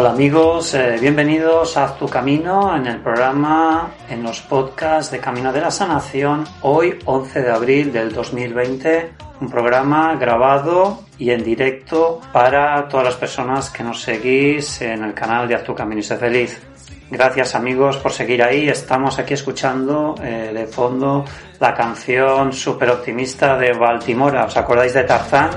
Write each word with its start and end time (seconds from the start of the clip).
Hola 0.00 0.10
amigos, 0.10 0.74
eh, 0.74 0.96
bienvenidos 1.00 1.76
a 1.76 1.96
Tu 1.96 2.06
Camino 2.06 2.76
en 2.76 2.86
el 2.86 3.00
programa, 3.00 3.94
en 4.08 4.22
los 4.22 4.40
podcasts 4.42 5.10
de 5.10 5.18
Camino 5.18 5.52
de 5.52 5.60
la 5.60 5.72
Sanación. 5.72 6.44
Hoy, 6.62 7.00
11 7.04 7.42
de 7.42 7.50
abril 7.50 7.92
del 7.92 8.12
2020, 8.12 9.10
un 9.40 9.50
programa 9.50 10.14
grabado 10.14 11.00
y 11.18 11.30
en 11.30 11.42
directo 11.42 12.20
para 12.32 12.86
todas 12.86 13.06
las 13.06 13.16
personas 13.16 13.70
que 13.70 13.82
nos 13.82 14.00
seguís 14.00 14.80
en 14.82 15.02
el 15.02 15.14
canal 15.14 15.48
de 15.48 15.56
Tu 15.56 15.74
Camino 15.74 15.98
y 15.98 16.04
Sé 16.04 16.16
Feliz. 16.16 16.60
Gracias 17.10 17.56
amigos 17.56 17.96
por 17.96 18.12
seguir 18.12 18.40
ahí. 18.44 18.68
Estamos 18.68 19.18
aquí 19.18 19.34
escuchando 19.34 20.14
eh, 20.22 20.52
de 20.54 20.66
fondo 20.68 21.24
la 21.58 21.74
canción 21.74 22.52
super 22.52 22.88
optimista 22.90 23.58
de 23.58 23.72
Baltimora. 23.72 24.44
¿Os 24.44 24.56
acordáis 24.56 24.94
de 24.94 25.02
Tarzán? 25.02 25.50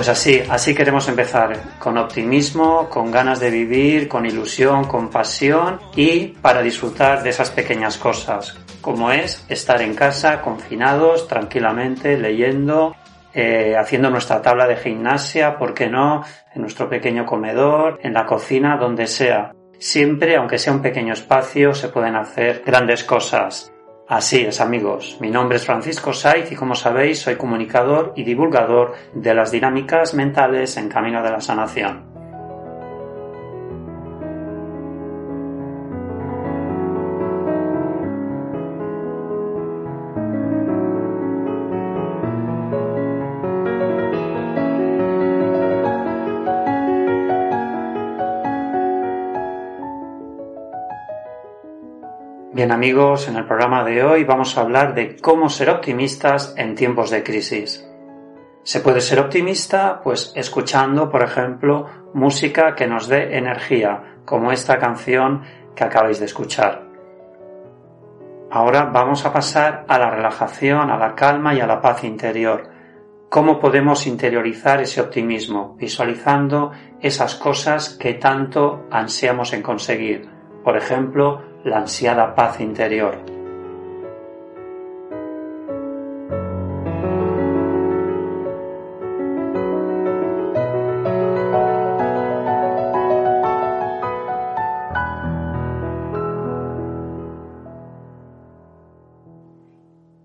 Pues 0.00 0.08
así, 0.08 0.40
así 0.48 0.74
queremos 0.74 1.06
empezar, 1.10 1.52
con 1.78 1.98
optimismo, 1.98 2.88
con 2.88 3.10
ganas 3.10 3.38
de 3.38 3.50
vivir, 3.50 4.08
con 4.08 4.24
ilusión, 4.24 4.86
con 4.86 5.10
pasión 5.10 5.78
y 5.94 6.28
para 6.28 6.62
disfrutar 6.62 7.22
de 7.22 7.28
esas 7.28 7.50
pequeñas 7.50 7.98
cosas, 7.98 8.56
como 8.80 9.10
es 9.10 9.44
estar 9.50 9.82
en 9.82 9.94
casa, 9.94 10.40
confinados, 10.40 11.28
tranquilamente, 11.28 12.16
leyendo, 12.16 12.96
eh, 13.34 13.76
haciendo 13.78 14.08
nuestra 14.08 14.40
tabla 14.40 14.66
de 14.66 14.76
gimnasia, 14.76 15.58
¿por 15.58 15.74
qué 15.74 15.88
no? 15.88 16.24
En 16.54 16.62
nuestro 16.62 16.88
pequeño 16.88 17.26
comedor, 17.26 18.00
en 18.02 18.14
la 18.14 18.24
cocina, 18.24 18.78
donde 18.78 19.06
sea. 19.06 19.52
Siempre, 19.78 20.36
aunque 20.36 20.56
sea 20.56 20.72
un 20.72 20.80
pequeño 20.80 21.12
espacio, 21.12 21.74
se 21.74 21.90
pueden 21.90 22.16
hacer 22.16 22.62
grandes 22.64 23.04
cosas. 23.04 23.70
Así 24.10 24.40
es, 24.40 24.60
amigos. 24.60 25.18
Mi 25.20 25.30
nombre 25.30 25.56
es 25.56 25.64
Francisco 25.64 26.12
Saiz 26.12 26.50
y 26.50 26.56
como 26.56 26.74
sabéis 26.74 27.20
soy 27.20 27.36
comunicador 27.36 28.12
y 28.16 28.24
divulgador 28.24 28.94
de 29.14 29.32
las 29.34 29.52
dinámicas 29.52 30.14
mentales 30.14 30.76
en 30.78 30.88
camino 30.88 31.22
de 31.22 31.30
la 31.30 31.40
sanación. 31.40 32.09
Bien 52.52 52.72
amigos, 52.72 53.28
en 53.28 53.36
el 53.36 53.44
programa 53.44 53.84
de 53.84 54.02
hoy 54.02 54.24
vamos 54.24 54.58
a 54.58 54.62
hablar 54.62 54.92
de 54.92 55.16
cómo 55.16 55.48
ser 55.48 55.70
optimistas 55.70 56.52
en 56.56 56.74
tiempos 56.74 57.08
de 57.10 57.22
crisis. 57.22 57.88
Se 58.64 58.80
puede 58.80 59.00
ser 59.00 59.20
optimista 59.20 60.00
pues 60.02 60.32
escuchando, 60.34 61.08
por 61.08 61.22
ejemplo, 61.22 61.86
música 62.12 62.74
que 62.74 62.88
nos 62.88 63.06
dé 63.06 63.38
energía, 63.38 64.16
como 64.24 64.50
esta 64.50 64.80
canción 64.80 65.42
que 65.76 65.84
acabáis 65.84 66.18
de 66.18 66.26
escuchar. 66.26 66.88
Ahora 68.50 68.86
vamos 68.86 69.24
a 69.24 69.32
pasar 69.32 69.84
a 69.86 69.96
la 70.00 70.10
relajación, 70.10 70.90
a 70.90 70.98
la 70.98 71.14
calma 71.14 71.54
y 71.54 71.60
a 71.60 71.68
la 71.68 71.80
paz 71.80 72.02
interior. 72.02 72.68
¿Cómo 73.28 73.60
podemos 73.60 74.08
interiorizar 74.08 74.80
ese 74.80 75.00
optimismo? 75.00 75.76
Visualizando 75.78 76.72
esas 77.00 77.36
cosas 77.36 77.90
que 77.90 78.14
tanto 78.14 78.88
ansiamos 78.90 79.52
en 79.52 79.62
conseguir. 79.62 80.28
Por 80.64 80.76
ejemplo, 80.76 81.49
la 81.64 81.78
ansiada 81.78 82.34
paz 82.34 82.60
interior. 82.60 83.18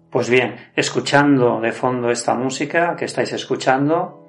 Pues 0.09 0.29
bien, 0.29 0.56
escuchando 0.75 1.59
de 1.59 1.74
fondo 1.74 2.09
esta 2.09 2.34
música 2.35 2.95
que 2.95 3.06
estáis 3.06 3.34
escuchando, 3.34 4.25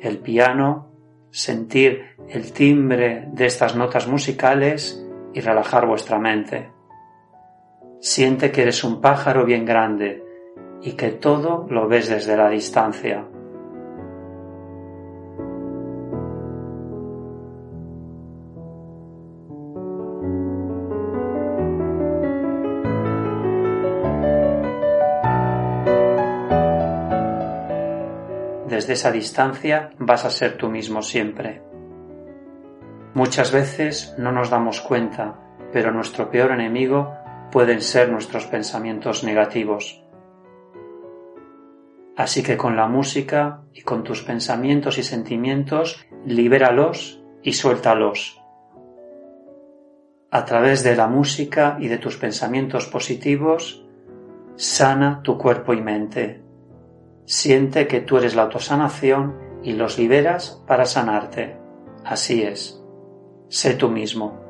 el 0.00 0.18
piano, 0.18 0.92
sentir 1.30 2.14
el 2.28 2.52
timbre 2.52 3.24
de 3.32 3.46
estas 3.46 3.74
notas 3.74 4.06
musicales 4.06 5.01
y 5.34 5.40
relajar 5.40 5.86
vuestra 5.86 6.18
mente. 6.18 6.70
Siente 8.00 8.50
que 8.50 8.62
eres 8.62 8.84
un 8.84 9.00
pájaro 9.00 9.44
bien 9.44 9.64
grande 9.64 10.24
y 10.82 10.92
que 10.92 11.10
todo 11.10 11.66
lo 11.70 11.88
ves 11.88 12.08
desde 12.08 12.36
la 12.36 12.48
distancia. 12.48 13.24
Desde 28.68 28.94
esa 28.94 29.12
distancia 29.12 29.90
vas 29.98 30.24
a 30.24 30.30
ser 30.30 30.56
tú 30.56 30.68
mismo 30.68 31.02
siempre. 31.02 31.71
Muchas 33.14 33.52
veces 33.52 34.14
no 34.16 34.32
nos 34.32 34.48
damos 34.48 34.80
cuenta, 34.80 35.38
pero 35.70 35.92
nuestro 35.92 36.30
peor 36.30 36.50
enemigo 36.50 37.12
pueden 37.50 37.82
ser 37.82 38.10
nuestros 38.10 38.46
pensamientos 38.46 39.22
negativos. 39.22 40.02
Así 42.16 42.42
que 42.42 42.56
con 42.56 42.74
la 42.74 42.88
música 42.88 43.64
y 43.74 43.82
con 43.82 44.02
tus 44.02 44.22
pensamientos 44.22 44.96
y 44.96 45.02
sentimientos, 45.02 46.06
libéralos 46.24 47.22
y 47.42 47.52
suéltalos. 47.52 48.40
A 50.30 50.46
través 50.46 50.82
de 50.82 50.96
la 50.96 51.06
música 51.06 51.76
y 51.78 51.88
de 51.88 51.98
tus 51.98 52.16
pensamientos 52.16 52.86
positivos, 52.86 53.86
sana 54.56 55.20
tu 55.22 55.36
cuerpo 55.36 55.74
y 55.74 55.82
mente. 55.82 56.40
Siente 57.26 57.86
que 57.86 58.00
tú 58.00 58.16
eres 58.16 58.34
la 58.34 58.42
autosanación 58.42 59.36
y 59.62 59.74
los 59.74 59.98
liberas 59.98 60.62
para 60.66 60.86
sanarte. 60.86 61.58
Así 62.04 62.42
es 62.42 62.81
sé 63.52 63.74
tú 63.74 63.90
mismo. 63.90 64.41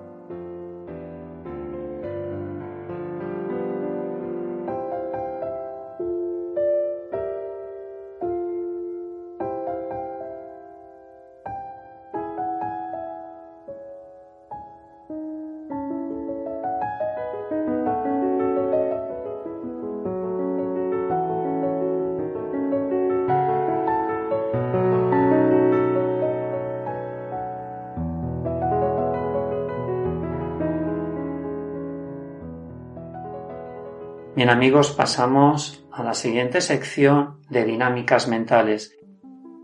Bien 34.34 34.48
amigos, 34.48 34.92
pasamos 34.92 35.84
a 35.92 36.02
la 36.02 36.14
siguiente 36.14 36.62
sección 36.62 37.42
de 37.50 37.66
dinámicas 37.66 38.28
mentales. 38.28 38.96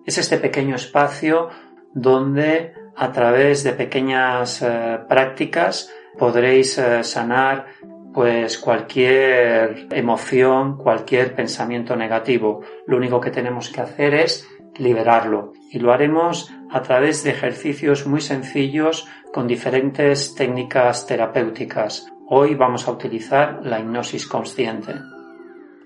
Es 0.05 0.19
este 0.19 0.37
pequeño 0.37 0.77
espacio 0.77 1.49
donde 1.95 2.75
a 2.95 3.11
través 3.11 3.65
de 3.65 3.73
pequeñas 3.73 4.61
eh, 4.61 4.99
prácticas 5.09 5.91
podréis 6.19 6.77
eh, 6.77 7.03
sanar 7.03 7.65
pues 8.13 8.59
cualquier 8.59 9.87
emoción, 9.91 10.77
cualquier 10.77 11.35
pensamiento 11.35 11.97
negativo. 11.97 12.61
Lo 12.87 12.99
único 12.99 13.23
que 13.23 13.31
tenemos 13.31 13.71
que 13.71 13.81
hacer 13.81 14.13
es 14.13 14.47
liberarlo 14.77 15.55
y 15.73 15.79
lo 15.79 15.95
haremos 15.95 16.53
a 16.71 16.83
través 16.83 17.25
de 17.25 17.31
ejercicios 17.31 18.07
muy 18.07 18.21
sencillos 18.21 19.09
con 19.33 19.47
diferentes 19.47 20.35
técnicas 20.35 21.07
terapéuticas. 21.07 22.13
Hoy 22.31 22.55
vamos 22.55 22.87
a 22.87 22.93
utilizar 22.93 23.61
la 23.65 23.81
hipnosis 23.81 24.27
consciente. 24.27 24.95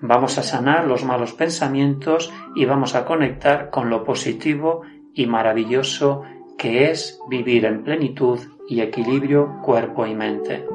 Vamos 0.00 0.38
a 0.38 0.42
sanar 0.42 0.88
los 0.88 1.04
malos 1.04 1.34
pensamientos 1.34 2.32
y 2.56 2.64
vamos 2.64 2.96
a 2.96 3.04
conectar 3.04 3.70
con 3.70 3.90
lo 3.90 4.02
positivo 4.02 4.82
y 5.14 5.26
maravilloso 5.26 6.24
que 6.58 6.90
es 6.90 7.20
vivir 7.28 7.64
en 7.64 7.84
plenitud 7.84 8.40
y 8.68 8.80
equilibrio 8.80 9.60
cuerpo 9.62 10.04
y 10.04 10.16
mente. 10.16 10.66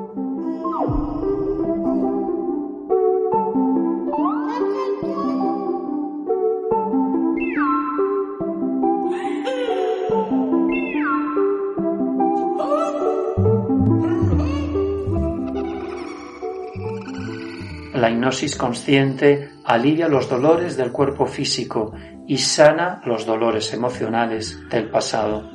La 17.97 18.11
hipnosis 18.11 18.55
consciente 18.55 19.53
alivia 19.63 20.07
los 20.07 20.29
dolores 20.29 20.77
del 20.77 20.91
cuerpo 20.91 21.25
físico 21.25 21.93
y 22.27 22.37
sana 22.37 23.01
los 23.05 23.25
dolores 23.25 23.73
emocionales 23.73 24.69
del 24.69 24.87
pasado. 24.91 25.49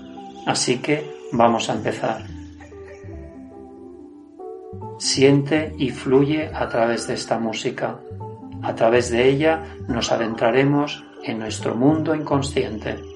Así 0.44 0.78
que 0.78 1.08
vamos 1.30 1.70
a 1.70 1.74
empezar. 1.74 2.24
Siente 4.98 5.72
y 5.78 5.90
fluye 5.90 6.50
a 6.52 6.68
través 6.68 7.06
de 7.06 7.14
esta 7.14 7.38
música. 7.38 8.00
A 8.62 8.74
través 8.74 9.12
de 9.12 9.28
ella 9.28 9.62
nos 9.86 10.10
adentraremos 10.10 11.04
en 11.22 11.38
nuestro 11.38 11.76
mundo 11.76 12.12
inconsciente. 12.12 13.11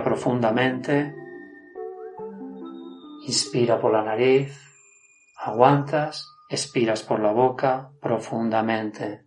Profundamente. 0.00 1.14
Inspira 3.26 3.78
por 3.78 3.92
la 3.92 4.02
nariz. 4.02 4.58
Aguantas. 5.36 6.28
Expiras 6.48 7.02
por 7.02 7.20
la 7.20 7.32
boca 7.32 7.90
profundamente. 8.00 9.24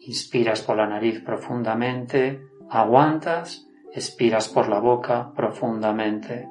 Inspiras 0.00 0.60
por 0.62 0.76
la 0.76 0.86
nariz 0.86 1.22
profundamente. 1.22 2.40
Aguantas. 2.68 3.66
Expiras 3.92 4.48
por 4.48 4.68
la 4.68 4.78
boca 4.80 5.32
profundamente. 5.34 6.48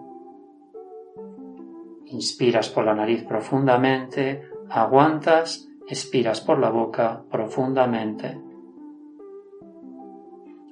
Inspiras 2.05 2.69
por 2.69 2.85
la 2.85 2.95
nariz 2.95 3.23
profundamente. 3.23 4.49
Aguantas. 4.69 5.67
Expiras 5.87 6.41
por 6.41 6.59
la 6.59 6.69
boca 6.69 7.23
profundamente. 7.29 8.41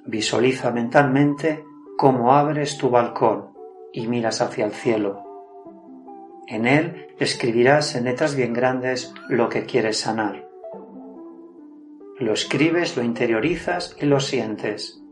Visualiza 0.06 0.70
mentalmente 0.70 1.67
cómo 1.98 2.32
abres 2.32 2.78
tu 2.78 2.90
balcón 2.90 3.48
y 3.92 4.06
miras 4.06 4.40
hacia 4.40 4.64
el 4.64 4.70
cielo. 4.70 5.24
En 6.46 6.64
él 6.68 7.08
escribirás 7.18 7.96
en 7.96 8.04
letras 8.04 8.36
bien 8.36 8.52
grandes 8.52 9.12
lo 9.28 9.48
que 9.48 9.66
quieres 9.66 9.98
sanar. 9.98 10.48
Lo 12.20 12.32
escribes, 12.32 12.96
lo 12.96 13.02
interiorizas 13.02 13.96
y 14.00 14.06
lo 14.06 14.20
sientes. 14.20 15.02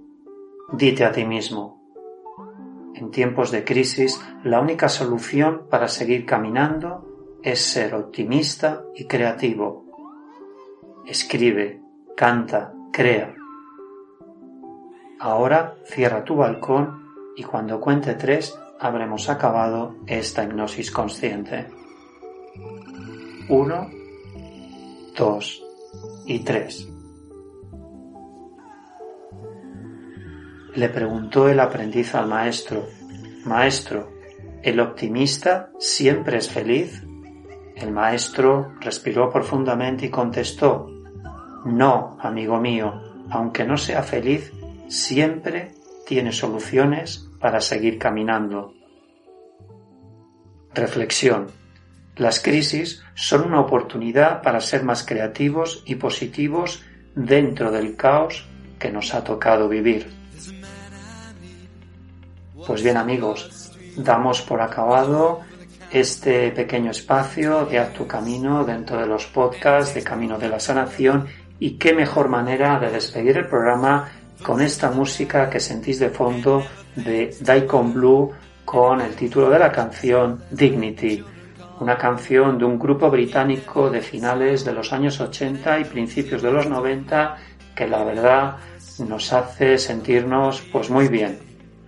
Dite 0.75 1.05
a 1.05 1.11
ti 1.11 1.25
mismo. 1.25 1.83
En 2.94 3.11
tiempos 3.11 3.50
de 3.50 3.65
crisis, 3.65 4.21
la 4.44 4.61
única 4.61 4.88
solución 4.88 5.67
para 5.69 5.88
seguir 5.88 6.25
caminando 6.25 7.41
es 7.43 7.61
ser 7.62 7.97
optimista 7.97 8.85
y 8.94 9.06
creativo. 9.06 9.85
Escribe, 11.05 11.83
canta, 12.17 12.73
crea. 12.93 13.36
Ahora 15.19 15.77
cierra 15.85 16.25
tu 16.25 16.37
balcón 16.37 17.05
y 17.37 17.43
cuando 17.43 17.81
cuente 17.81 18.15
tres 18.15 18.59
habremos 18.79 19.29
acabado 19.29 19.97
esta 20.07 20.45
hipnosis 20.45 20.91
consciente. 20.91 21.67
Uno, 23.49 23.89
dos 25.17 25.63
y 26.27 26.41
tres. 26.41 26.89
Le 30.75 30.89
preguntó 30.91 31.49
el 31.49 31.61
aprendiz 31.61 32.15
al 32.15 32.27
maestro, 32.27 32.85
Maestro, 33.47 34.11
¿el 34.62 34.81
optimista 34.81 35.71
siempre 35.79 36.39
es 36.39 36.51
feliz? 36.51 37.03
El 37.77 37.93
maestro 37.93 38.73
respiró 38.81 39.31
profundamente 39.31 40.07
y 40.07 40.11
contestó, 40.11 40.91
No, 41.65 42.19
amigo 42.21 42.61
mío, 42.61 42.93
aunque 43.31 43.65
no 43.65 43.77
sea 43.77 44.03
feliz, 44.03 44.53
siempre 44.88 45.75
tiene 46.06 46.33
soluciones 46.33 47.29
para 47.41 47.61
seguir 47.61 47.99
caminando. 47.99 48.75
Reflexión. 50.75 51.49
Las 52.17 52.41
crisis 52.41 53.03
son 53.15 53.44
una 53.44 53.61
oportunidad 53.61 54.43
para 54.43 54.61
ser 54.61 54.85
más 54.85 55.05
creativos 55.05 55.83
y 55.87 55.97
positivos 55.97 56.83
dentro 57.15 57.71
del 57.71 57.97
caos 57.97 58.47
que 58.79 58.91
nos 58.91 59.15
ha 59.15 59.25
tocado 59.25 59.69
vivir. 59.69 60.06
Pues 62.67 62.83
bien 62.83 62.97
amigos, 62.97 63.73
damos 63.97 64.43
por 64.43 64.61
acabado 64.61 65.41
este 65.91 66.50
pequeño 66.50 66.91
espacio 66.91 67.65
de 67.67 67.79
Haz 67.79 67.93
tu 67.93 68.06
Camino 68.06 68.65
dentro 68.65 68.99
de 68.99 69.06
los 69.06 69.27
podcasts 69.27 69.94
de 69.94 70.03
Camino 70.03 70.38
de 70.38 70.49
la 70.49 70.59
Sanación 70.59 71.27
y 71.59 71.79
qué 71.79 71.94
mejor 71.94 72.29
manera 72.29 72.79
de 72.79 72.91
despedir 72.91 73.38
el 73.38 73.47
programa 73.47 74.11
con 74.43 74.61
esta 74.61 74.91
música 74.91 75.49
que 75.50 75.61
sentís 75.61 75.99
de 75.99 76.11
fondo 76.11 76.65
de 76.94 77.35
Daikon 77.41 77.93
Blue 77.93 78.33
con 78.65 79.00
el 79.00 79.15
título 79.15 79.50
de 79.50 79.59
la 79.59 79.71
canción 79.71 80.43
Dignity, 80.50 81.25
una 81.81 81.97
canción 81.97 82.59
de 82.59 82.65
un 82.65 82.79
grupo 82.79 83.11
británico 83.11 83.91
de 83.91 84.00
finales 84.00 84.65
de 84.65 84.73
los 84.73 84.93
años 84.93 85.21
80 85.21 85.81
y 85.81 85.85
principios 85.85 86.43
de 86.43 86.50
los 86.50 86.67
90 86.67 87.37
que 87.75 87.87
la 87.87 88.03
verdad 88.03 88.56
nos 89.06 89.33
hace 89.33 89.79
sentirnos 89.79 90.62
pues 90.73 90.91
muy 90.91 91.09
bien. 91.09 91.38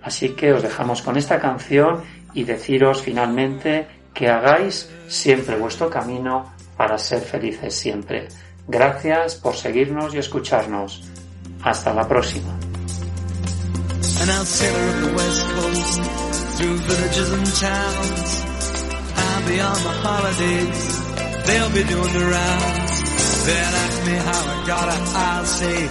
Así 0.02 0.30
que 0.30 0.52
os 0.52 0.62
dejamos 0.62 1.02
con 1.02 1.16
esta 1.16 1.40
canción 1.40 2.02
y 2.34 2.44
deciros 2.44 3.02
finalmente 3.02 3.86
que 4.14 4.28
hagáis 4.28 4.90
siempre 5.08 5.56
vuestro 5.56 5.88
camino 5.88 6.52
para 6.76 6.98
ser 6.98 7.20
felices 7.20 7.74
siempre. 7.74 8.28
Gracias 8.66 9.36
por 9.36 9.56
seguirnos 9.56 10.14
y 10.14 10.18
escucharnos. 10.18 11.17
Hasta 11.62 11.92
la 11.92 12.06
próxima. 12.06 12.58
Sail 14.44 14.74
up 14.74 15.00
the 15.04 15.12
west 15.14 15.42
coast 15.54 16.00
through 16.56 16.76
villages 16.76 17.30
and 17.32 17.46
towns. 17.46 18.30
I'll 19.14 19.44
be 19.48 19.60
on 19.60 19.78
the 19.82 19.94
holidays. 20.02 20.98
They'll 21.46 21.70
be 21.70 21.84
doing 21.84 22.12
the 22.12 22.24
rounds. 22.26 22.92
They'll 23.46 23.76
ask 23.84 24.06
me 24.06 24.14
how 24.14 24.42
I 24.52 24.66
got 24.66 24.88
it. 24.88 25.00
I'll 25.16 25.44
say, 25.44 25.88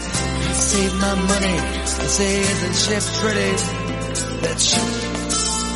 my 1.00 1.16
money. 1.16 1.58
I 1.58 2.08
say, 2.18 2.42
isn't 2.42 2.76
ship 2.76 3.04
pretty? 3.22 3.54
That 4.42 4.60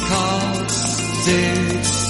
called 0.10 0.70
Dignity. 1.26 2.02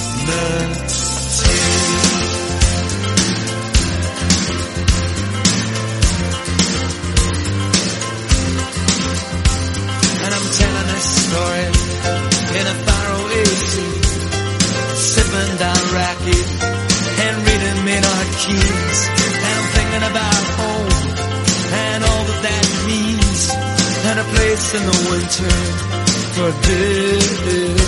And 24.62 24.78
in 24.78 24.86
the 24.86 25.00
winter 25.10 25.56
for 26.34 26.50
dignity. 26.62 27.82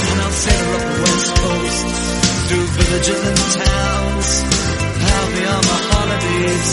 And 0.00 0.20
I'll 0.20 0.32
sail 0.32 0.68
up 0.74 0.80
the 0.80 0.96
west 1.04 1.28
coast 1.36 1.86
through 2.48 2.66
villages 2.72 3.22
and 3.28 3.40
towns. 3.52 4.28
I'll 5.04 5.30
be 5.36 5.44
on 5.44 5.62
my 5.72 5.80
holidays. 5.92 6.68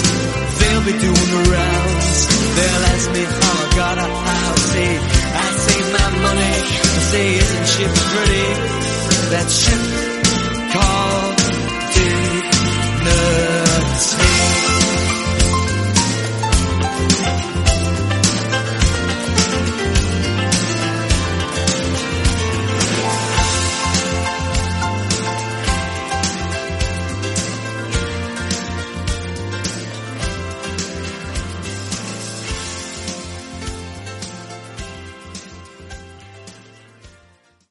They'll 0.59 0.85
be 0.85 0.95
doing 1.05 1.29
the 1.35 1.43
rounds. 1.51 2.17
They'll 2.55 2.85
ask 2.93 3.05
me 3.11 3.23
how 3.23 3.51
I 3.51 3.75
got 3.75 3.97
a 3.97 4.07
house. 4.07 4.63
Say, 4.71 4.91
I 4.95 5.47
save 5.65 5.88
my 5.91 6.09
money. 6.23 6.51
I 6.51 7.00
say, 7.11 7.25
isn't 7.35 7.67
she 7.67 7.83
pretty? 8.11 8.47
That 9.31 9.50
ship 9.50 10.11